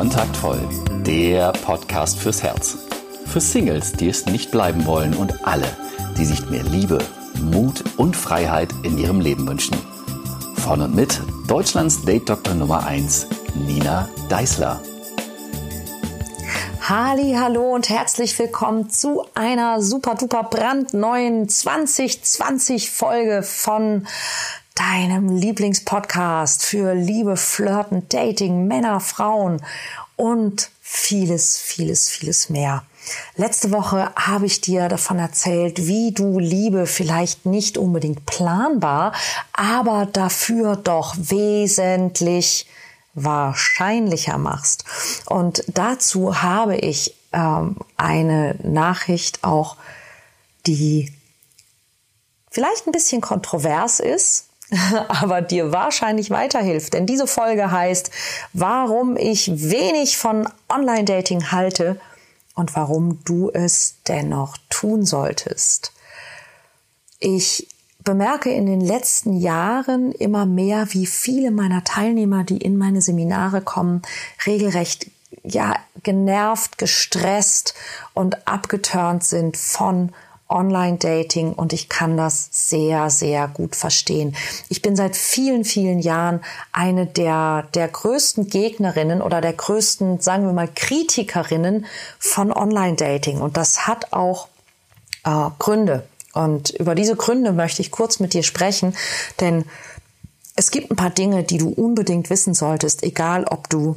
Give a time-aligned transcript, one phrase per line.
[0.00, 0.58] Kontaktvoll,
[1.04, 2.78] der Podcast fürs Herz.
[3.26, 5.66] Für Singles, die es nicht bleiben wollen und alle,
[6.16, 7.04] die sich mehr Liebe,
[7.38, 9.76] Mut und Freiheit in ihrem Leben wünschen.
[10.56, 13.26] Von und mit Deutschlands Date-Doktor Nummer 1,
[13.66, 14.80] Nina Deißler.
[16.80, 24.06] Halli, hallo und herzlich willkommen zu einer super duper brandneuen 2020 Folge von
[24.80, 29.62] deinem Lieblingspodcast für Liebe, Flirten, Dating, Männer, Frauen
[30.16, 32.84] und vieles, vieles, vieles mehr.
[33.36, 39.12] Letzte Woche habe ich dir davon erzählt, wie du Liebe vielleicht nicht unbedingt planbar,
[39.52, 42.66] aber dafür doch wesentlich
[43.12, 44.84] wahrscheinlicher machst.
[45.26, 49.76] Und dazu habe ich ähm, eine Nachricht auch,
[50.66, 51.12] die
[52.50, 54.49] vielleicht ein bisschen kontrovers ist,
[55.08, 56.94] aber dir wahrscheinlich weiterhilft.
[56.94, 58.10] Denn diese Folge heißt,
[58.52, 62.00] warum ich wenig von Online-Dating halte
[62.54, 65.92] und warum du es dennoch tun solltest.
[67.18, 67.68] Ich
[68.02, 73.60] bemerke in den letzten Jahren immer mehr, wie viele meiner Teilnehmer, die in meine Seminare
[73.60, 74.02] kommen,
[74.46, 75.10] regelrecht
[75.42, 77.74] ja genervt, gestresst
[78.14, 80.12] und abgeturnt sind von
[80.50, 84.36] Online-Dating und ich kann das sehr, sehr gut verstehen.
[84.68, 86.40] Ich bin seit vielen, vielen Jahren
[86.72, 91.86] eine der, der größten Gegnerinnen oder der größten, sagen wir mal, Kritikerinnen
[92.18, 94.48] von Online-Dating und das hat auch
[95.24, 96.06] äh, Gründe.
[96.32, 98.94] Und über diese Gründe möchte ich kurz mit dir sprechen,
[99.40, 99.64] denn
[100.56, 103.96] es gibt ein paar Dinge, die du unbedingt wissen solltest, egal ob du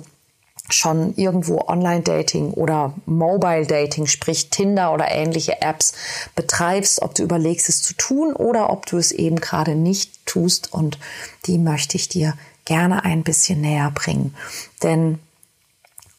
[0.69, 5.93] schon irgendwo Online-Dating oder Mobile-Dating, sprich Tinder oder ähnliche Apps
[6.35, 10.73] betreibst, ob du überlegst es zu tun oder ob du es eben gerade nicht tust
[10.73, 10.97] und
[11.45, 12.33] die möchte ich dir
[12.65, 14.35] gerne ein bisschen näher bringen.
[14.81, 15.19] Denn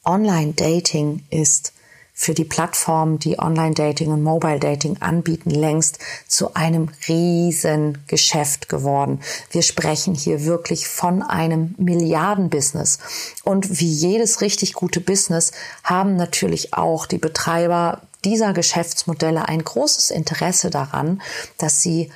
[0.05, 1.74] Online-Dating ist
[2.17, 5.99] für die Plattformen, die Online-Dating und Mobile-Dating anbieten, längst
[6.29, 9.21] zu einem riesen Geschäft geworden.
[9.51, 13.01] Wir sprechen hier wirklich von einem Milliardenbusiness.
[13.43, 15.51] Und wie jedes richtig gute Business
[15.83, 21.21] haben natürlich auch die Betreiber dieser Geschäftsmodelle ein großes Interesse daran,
[21.59, 22.11] dass sie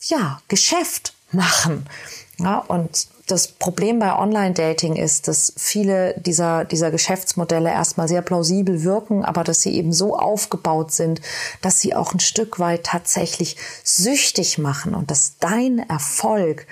[0.00, 1.86] ja Geschäft machen.
[2.38, 8.82] Ja, und das Problem bei Online-Dating ist, dass viele dieser, dieser Geschäftsmodelle erstmal sehr plausibel
[8.82, 11.20] wirken, aber dass sie eben so aufgebaut sind,
[11.62, 16.66] dass sie auch ein Stück weit tatsächlich süchtig machen und dass dein Erfolg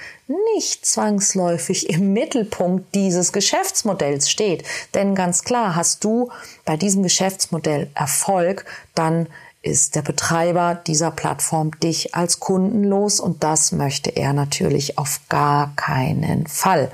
[0.56, 4.64] nicht zwangsläufig im Mittelpunkt dieses Geschäftsmodells steht.
[4.94, 6.30] Denn ganz klar, hast du
[6.64, 9.28] bei diesem Geschäftsmodell Erfolg, dann
[9.62, 15.20] ist der Betreiber dieser Plattform dich als Kunden los und das möchte er natürlich auf
[15.28, 16.90] gar keinen Fall.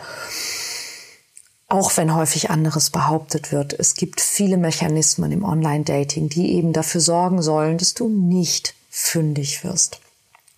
[1.71, 7.01] Auch wenn häufig anderes behauptet wird, es gibt viele Mechanismen im Online-Dating, die eben dafür
[7.01, 10.01] sorgen sollen, dass du nicht fündig wirst.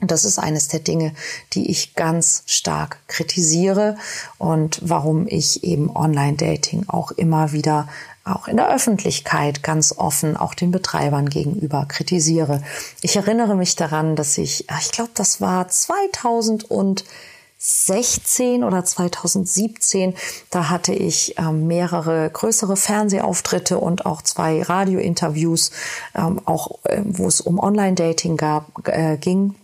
[0.01, 1.13] Und das ist eines der Dinge,
[1.53, 3.97] die ich ganz stark kritisiere
[4.39, 7.89] und warum ich eben Online-Dating auch immer wieder
[8.37, 12.63] auch in der Öffentlichkeit ganz offen auch den Betreibern gegenüber kritisiere.
[13.03, 20.15] Ich erinnere mich daran, dass ich, ich glaube, das war 2016 oder 2017,
[20.51, 25.73] da hatte ich ähm, mehrere größere Fernsehauftritte und auch zwei Radiointerviews,
[26.15, 28.41] ähm, auch äh, wo es um Online-Dating
[28.85, 29.57] äh, ging.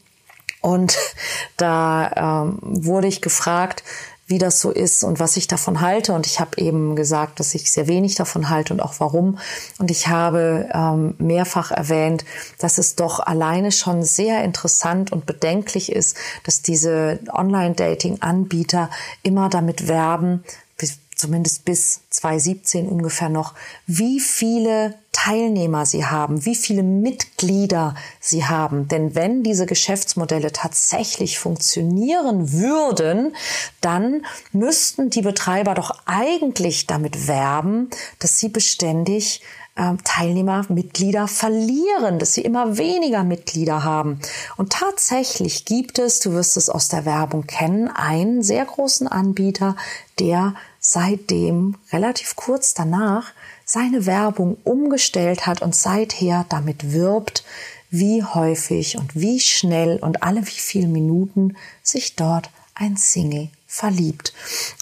[0.60, 0.98] Und
[1.56, 3.84] da ähm, wurde ich gefragt,
[4.26, 6.12] wie das so ist und was ich davon halte.
[6.12, 9.38] Und ich habe eben gesagt, dass ich sehr wenig davon halte und auch warum.
[9.78, 12.24] Und ich habe ähm, mehrfach erwähnt,
[12.58, 18.90] dass es doch alleine schon sehr interessant und bedenklich ist, dass diese Online-Dating-Anbieter
[19.22, 20.42] immer damit werben,
[21.16, 23.54] zumindest bis 2017 ungefähr noch,
[23.86, 28.86] wie viele Teilnehmer sie haben, wie viele Mitglieder sie haben.
[28.86, 33.34] Denn wenn diese Geschäftsmodelle tatsächlich funktionieren würden,
[33.80, 37.88] dann müssten die Betreiber doch eigentlich damit werben,
[38.18, 39.40] dass sie beständig
[39.78, 44.20] ähm, Teilnehmer, Mitglieder verlieren, dass sie immer weniger Mitglieder haben.
[44.58, 49.76] Und tatsächlich gibt es, du wirst es aus der Werbung kennen, einen sehr großen Anbieter,
[50.18, 53.32] der seitdem relativ kurz danach
[53.66, 57.44] seine Werbung umgestellt hat und seither damit wirbt,
[57.90, 64.32] wie häufig und wie schnell und alle wie viele Minuten sich dort ein Single verliebt.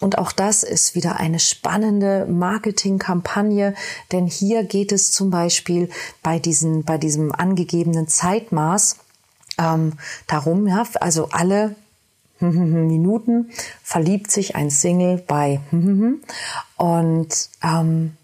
[0.01, 3.73] Und auch das ist wieder eine spannende Marketingkampagne,
[4.11, 5.89] denn hier geht es zum Beispiel
[6.21, 8.97] bei diesen, bei diesem angegebenen Zeitmaß
[9.57, 9.93] ähm,
[10.27, 11.75] darum, ja, also alle
[12.39, 13.49] Minuten
[13.81, 15.61] verliebt sich ein Single bei
[16.77, 18.17] und ähm,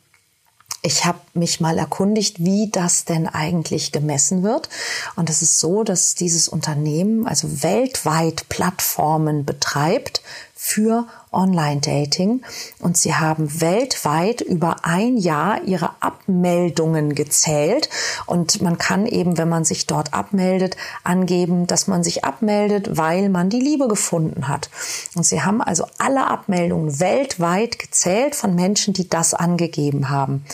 [0.84, 4.68] ich habe mich mal erkundigt, wie das denn eigentlich gemessen wird.
[5.16, 10.22] Und es ist so, dass dieses Unternehmen also weltweit Plattformen betreibt
[10.64, 12.44] für Online-Dating
[12.78, 17.90] und sie haben weltweit über ein Jahr ihre Abmeldungen gezählt
[18.28, 23.30] und man kann eben, wenn man sich dort abmeldet, angeben, dass man sich abmeldet, weil
[23.30, 24.70] man die Liebe gefunden hat.
[25.16, 30.46] Und sie haben also alle Abmeldungen weltweit gezählt von Menschen, die das angegeben haben.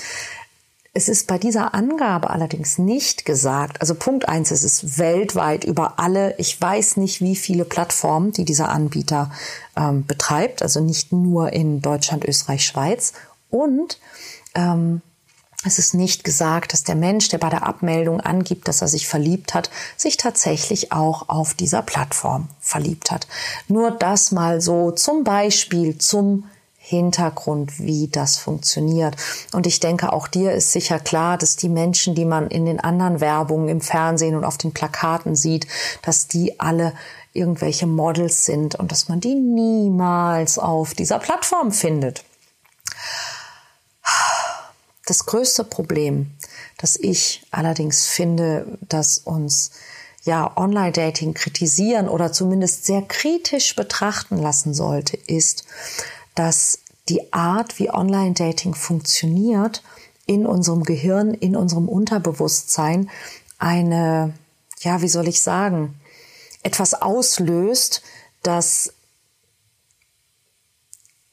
[0.97, 5.99] Es ist bei dieser Angabe allerdings nicht gesagt, also Punkt eins, es ist weltweit über
[5.99, 9.29] alle, ich weiß nicht wie viele Plattformen, die dieser Anbieter
[9.75, 13.13] ähm, betreibt, also nicht nur in Deutschland, Österreich, Schweiz.
[13.51, 13.99] Und
[14.55, 15.03] ähm,
[15.63, 19.07] es ist nicht gesagt, dass der Mensch, der bei der Abmeldung angibt, dass er sich
[19.07, 23.27] verliebt hat, sich tatsächlich auch auf dieser Plattform verliebt hat.
[23.67, 26.45] Nur das mal so zum Beispiel zum
[26.89, 29.17] Hintergrund, wie das funktioniert.
[29.51, 32.79] Und ich denke, auch dir ist sicher klar, dass die Menschen, die man in den
[32.79, 35.67] anderen Werbungen im Fernsehen und auf den Plakaten sieht,
[36.01, 36.93] dass die alle
[37.33, 42.23] irgendwelche Models sind und dass man die niemals auf dieser Plattform findet.
[45.05, 46.31] Das größte Problem,
[46.77, 49.71] das ich allerdings finde, dass uns
[50.23, 55.65] ja Online-Dating kritisieren oder zumindest sehr kritisch betrachten lassen sollte, ist,
[56.37, 56.79] dass
[57.09, 59.83] die Art, wie Online-Dating funktioniert,
[60.25, 63.09] in unserem Gehirn, in unserem Unterbewusstsein
[63.57, 64.33] eine,
[64.81, 65.99] ja, wie soll ich sagen,
[66.63, 68.01] etwas auslöst,
[68.43, 68.93] das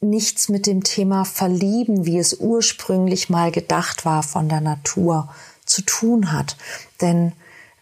[0.00, 5.28] nichts mit dem Thema Verlieben, wie es ursprünglich mal gedacht war von der Natur,
[5.64, 6.56] zu tun hat.
[7.00, 7.32] Denn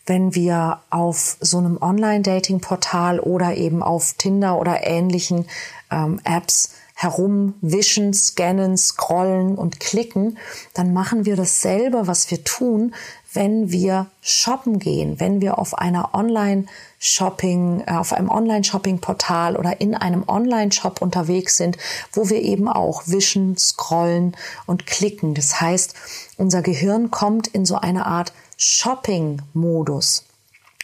[0.07, 5.47] wenn wir auf so einem Online-Dating-Portal oder eben auf Tinder oder ähnlichen
[5.91, 10.39] ähm, Apps herumwischen, scannen, scrollen und klicken,
[10.75, 12.95] dann machen wir dasselbe, was wir tun,
[13.33, 19.95] wenn wir shoppen gehen, wenn wir auf einer Online-Shopping, äh, auf einem Online-Shopping-Portal oder in
[19.95, 21.79] einem Online-Shop unterwegs sind,
[22.13, 24.37] wo wir eben auch wischen, scrollen
[24.67, 25.35] und klicken.
[25.35, 25.95] Das heißt,
[26.37, 30.25] unser Gehirn kommt in so eine Art Shopping-Modus.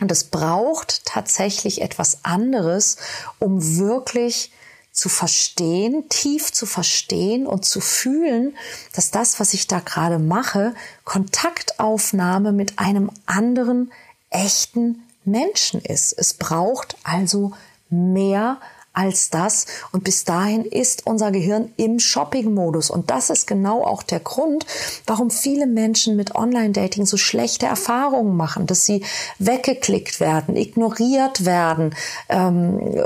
[0.01, 2.97] Und es braucht tatsächlich etwas anderes,
[3.39, 4.53] um wirklich
[4.93, 8.57] zu verstehen, tief zu verstehen und zu fühlen,
[8.95, 10.75] dass das, was ich da gerade mache,
[11.05, 13.93] Kontaktaufnahme mit einem anderen
[14.31, 16.13] echten Menschen ist.
[16.13, 17.53] Es braucht also
[17.91, 18.61] mehr
[18.99, 19.67] als das.
[19.93, 22.91] Und bis dahin ist unser Gehirn im Shopping-Modus.
[22.91, 24.67] Und das ist genau auch der Grund,
[25.07, 29.05] warum viele Menschen mit Online-Dating so schlechte Erfahrungen machen, dass sie
[29.39, 31.95] weggeklickt werden, ignoriert werden,
[32.29, 33.05] ähm,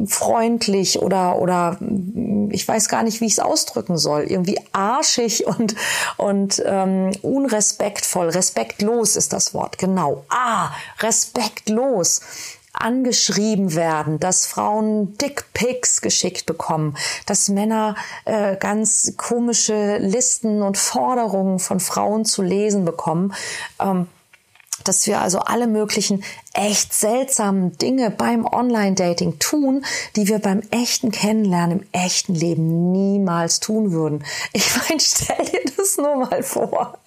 [0.00, 1.78] unfreundlich oder, oder
[2.50, 5.76] ich weiß gar nicht, wie ich es ausdrücken soll, irgendwie arschig und,
[6.16, 10.24] und ähm, unrespektvoll, respektlos ist das Wort, genau.
[10.30, 10.70] Ah,
[11.00, 12.22] respektlos
[12.80, 16.96] angeschrieben werden, dass Frauen Dickpics geschickt bekommen,
[17.26, 23.34] dass Männer äh, ganz komische Listen und Forderungen von Frauen zu lesen bekommen.
[23.80, 24.08] Ähm,
[24.84, 26.22] dass wir also alle möglichen
[26.54, 29.84] echt seltsamen Dinge beim Online-Dating tun,
[30.16, 34.24] die wir beim echten Kennenlernen im echten Leben niemals tun würden.
[34.52, 36.98] Ich meine, stell dir das nur mal vor.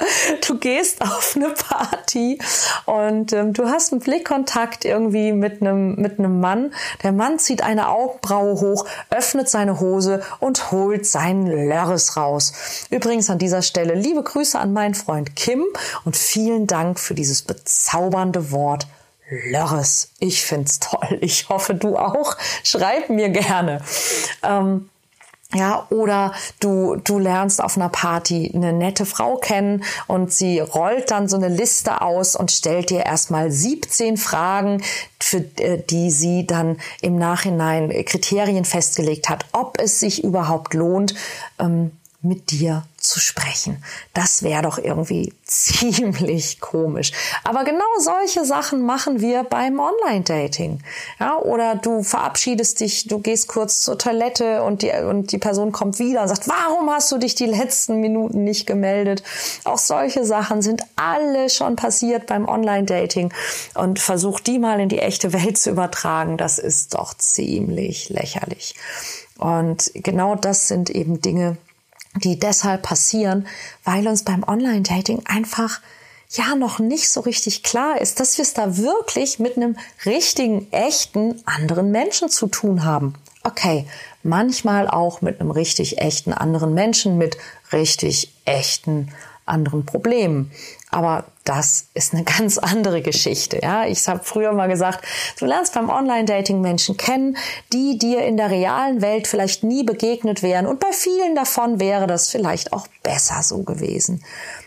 [0.47, 2.39] Du gehst auf eine Party
[2.85, 6.73] und ähm, du hast einen Blickkontakt irgendwie mit einem, mit einem Mann.
[7.03, 12.53] Der Mann zieht eine Augenbraue hoch, öffnet seine Hose und holt seinen Lörres raus.
[12.89, 15.65] Übrigens an dieser Stelle liebe Grüße an meinen Freund Kim
[16.05, 18.87] und vielen Dank für dieses bezaubernde Wort
[19.31, 20.09] Lörres.
[20.19, 21.17] Ich find's toll.
[21.21, 22.37] Ich hoffe, du auch.
[22.63, 23.81] Schreib mir gerne.
[24.43, 24.89] Ähm,
[25.53, 31.11] ja, oder du, du lernst auf einer Party eine nette Frau kennen und sie rollt
[31.11, 34.81] dann so eine Liste aus und stellt dir erstmal 17 Fragen,
[35.19, 41.15] für äh, die sie dann im Nachhinein Kriterien festgelegt hat, ob es sich überhaupt lohnt,
[41.59, 41.91] ähm,
[42.23, 43.83] mit dir zu sprechen.
[44.13, 47.11] Das wäre doch irgendwie ziemlich komisch.
[47.43, 50.81] Aber genau solche Sachen machen wir beim Online-Dating.
[51.19, 55.71] Ja, oder du verabschiedest dich, du gehst kurz zur Toilette und die, und die Person
[55.71, 59.23] kommt wieder und sagt, warum hast du dich die letzten Minuten nicht gemeldet?
[59.63, 63.33] Auch solche Sachen sind alle schon passiert beim Online-Dating
[63.73, 66.37] und versuch die mal in die echte Welt zu übertragen.
[66.37, 68.75] Das ist doch ziemlich lächerlich.
[69.39, 71.57] Und genau das sind eben Dinge,
[72.15, 73.47] die deshalb passieren,
[73.83, 75.79] weil uns beim Online-Dating einfach
[76.29, 80.71] ja noch nicht so richtig klar ist, dass wir es da wirklich mit einem richtigen,
[80.71, 83.15] echten anderen Menschen zu tun haben.
[83.43, 83.87] Okay,
[84.23, 87.37] manchmal auch mit einem richtig echten anderen Menschen, mit
[87.71, 89.11] richtig echten
[89.45, 90.51] anderen Problemen.
[90.91, 93.59] Aber das ist eine ganz andere Geschichte.
[93.61, 95.05] Ja, ich habe früher mal gesagt,
[95.39, 97.37] du lernst beim Online-Dating Menschen kennen,
[97.73, 100.67] die dir in der realen Welt vielleicht nie begegnet wären.
[100.67, 104.23] Und bei vielen davon wäre das vielleicht auch besser so gewesen.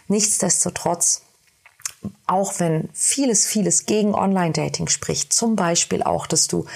[0.08, 1.22] Nichtsdestotrotz
[2.26, 6.66] auch wenn vieles, vieles gegen Online-Dating spricht, zum Beispiel auch, dass du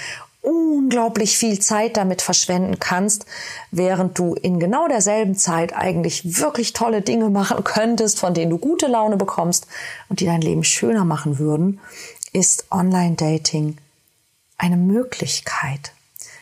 [0.41, 3.25] unglaublich viel Zeit damit verschwenden kannst,
[3.71, 8.57] während du in genau derselben Zeit eigentlich wirklich tolle Dinge machen könntest, von denen du
[8.57, 9.67] gute Laune bekommst
[10.07, 11.79] und die dein Leben schöner machen würden,
[12.31, 13.77] ist Online-Dating
[14.57, 15.93] eine Möglichkeit.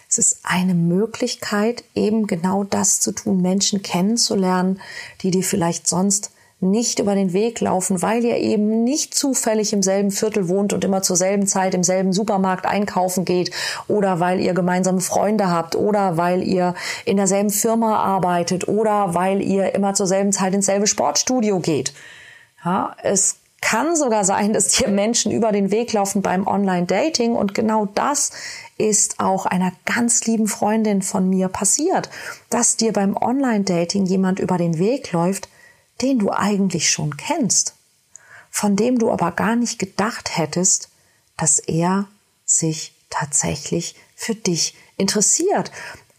[0.09, 4.79] Es ist eine Möglichkeit, eben genau das zu tun, Menschen kennenzulernen,
[5.21, 9.83] die dir vielleicht sonst nicht über den Weg laufen, weil ihr eben nicht zufällig im
[9.83, 13.51] selben Viertel wohnt und immer zur selben Zeit im selben Supermarkt einkaufen geht
[13.87, 16.73] oder weil ihr gemeinsame Freunde habt oder weil ihr
[17.05, 21.93] in derselben Firma arbeitet oder weil ihr immer zur selben Zeit ins selbe Sportstudio geht.
[22.65, 27.53] Ja, es kann sogar sein, dass dir Menschen über den Weg laufen beim Online-Dating und
[27.53, 28.31] genau das
[28.77, 32.09] ist auch einer ganz lieben Freundin von mir passiert,
[32.49, 35.49] dass dir beim Online-Dating jemand über den Weg läuft,
[36.01, 37.75] den du eigentlich schon kennst,
[38.49, 40.89] von dem du aber gar nicht gedacht hättest,
[41.37, 42.07] dass er
[42.45, 45.71] sich tatsächlich für dich interessiert,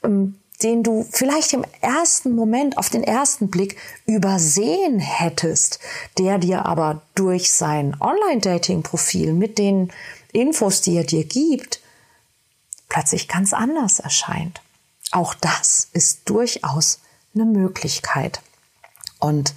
[0.03, 5.79] ähm, den du vielleicht im ersten Moment, auf den ersten Blick übersehen hättest,
[6.19, 9.93] der dir aber durch sein Online-Dating-Profil mit den
[10.33, 11.81] Infos, die er dir gibt,
[12.89, 14.61] plötzlich ganz anders erscheint.
[15.13, 17.01] Auch das ist durchaus
[17.35, 18.41] eine Möglichkeit.
[19.21, 19.55] Und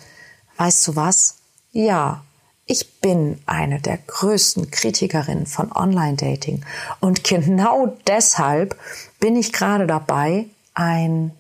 [0.58, 1.36] weißt du was?
[1.72, 2.24] Ja,
[2.66, 6.64] ich bin eine der größten Kritikerinnen von Online-Dating.
[7.00, 8.76] Und genau deshalb
[9.20, 11.32] bin ich gerade dabei, einen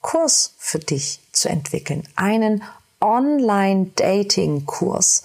[0.00, 2.06] Kurs für dich zu entwickeln.
[2.14, 2.62] Einen
[3.00, 5.24] Online-Dating-Kurs.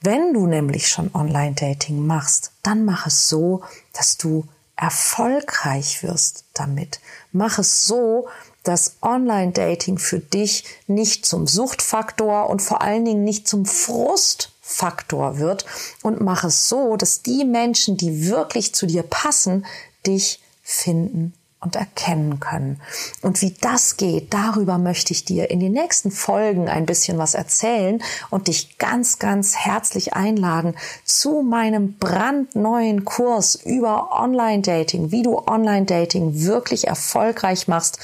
[0.00, 3.62] Wenn du nämlich schon Online-Dating machst, dann mach es so,
[3.92, 7.00] dass du erfolgreich wirst damit.
[7.32, 8.28] Mach es so,
[8.62, 15.64] dass Online-Dating für dich nicht zum Suchtfaktor und vor allen Dingen nicht zum Frustfaktor wird
[16.02, 19.64] und mach es so, dass die Menschen, die wirklich zu dir passen,
[20.04, 21.32] dich finden
[21.66, 22.80] und erkennen können.
[23.22, 27.34] Und wie das geht, darüber möchte ich dir in den nächsten Folgen ein bisschen was
[27.34, 35.38] erzählen und dich ganz, ganz herzlich einladen zu meinem brandneuen Kurs über Online-Dating, wie du
[35.38, 37.98] Online-Dating wirklich erfolgreich machst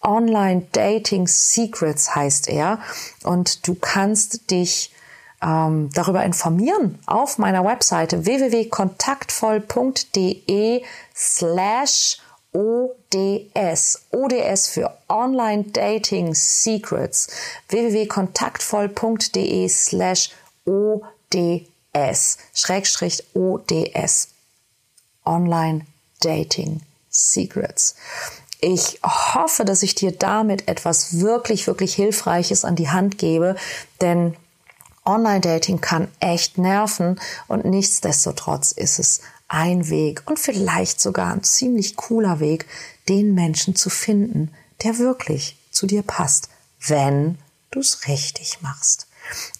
[0.00, 2.78] Online Dating Secrets heißt er.
[3.24, 4.90] Und du kannst dich
[5.42, 10.82] ähm, darüber informieren auf meiner Webseite www.kontaktvoll.de
[11.14, 12.18] slash
[12.52, 14.02] ODS.
[14.10, 17.28] ODS für Online Dating Secrets.
[17.68, 20.30] www.kontaktvoll.de slash
[20.66, 22.38] ODS.
[22.54, 24.28] Schrägstrich ODS.
[25.24, 25.86] Online
[26.20, 27.94] Dating Secrets.
[28.60, 33.56] Ich hoffe, dass ich dir damit etwas wirklich, wirklich Hilfreiches an die Hand gebe,
[34.00, 34.36] denn
[35.04, 37.18] Online-Dating kann echt nerven
[37.48, 39.20] und nichtsdestotrotz ist es
[39.52, 42.66] ein Weg und vielleicht sogar ein ziemlich cooler Weg,
[43.08, 44.50] den Menschen zu finden,
[44.82, 46.48] der wirklich zu dir passt,
[46.86, 47.38] wenn
[47.70, 49.06] du es richtig machst.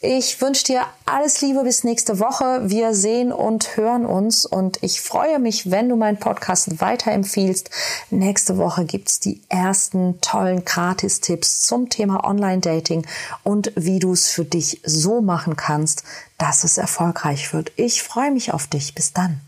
[0.00, 2.68] Ich wünsche dir alles Liebe bis nächste Woche.
[2.68, 7.70] Wir sehen und hören uns und ich freue mich, wenn du meinen Podcast weiterempfiehlst.
[8.10, 13.06] Nächste Woche gibt's die ersten tollen Gratis-Tipps zum Thema Online-Dating
[13.44, 16.02] und wie du es für dich so machen kannst,
[16.38, 17.72] dass es erfolgreich wird.
[17.76, 18.94] Ich freue mich auf dich.
[18.94, 19.40] Bis dann.